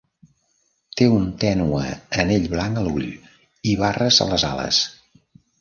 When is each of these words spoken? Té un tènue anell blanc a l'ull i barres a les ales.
Té 1.01 1.09
un 1.17 1.27
tènue 1.43 1.83
anell 2.25 2.49
blanc 2.55 2.81
a 2.83 2.87
l'ull 2.89 3.07
i 3.73 3.79
barres 3.85 4.21
a 4.27 4.31
les 4.33 4.51
ales. 4.53 4.85